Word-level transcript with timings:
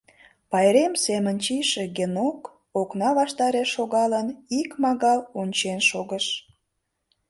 Пайрем 0.51 0.93
семын 1.05 1.35
чийше 1.45 1.83
Генок, 1.97 2.39
окна 2.81 3.09
ваштареш 3.17 3.69
шогалын, 3.75 4.27
ик 4.59 4.71
магал 4.83 5.19
ончен 5.39 5.79
шогыш. 5.89 6.25